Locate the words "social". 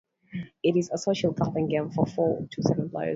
0.97-1.31